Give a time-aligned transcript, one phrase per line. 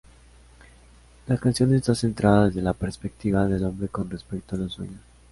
[1.27, 5.01] La canción está centrada desde la perspectiva del hombre con respecto a los sueños.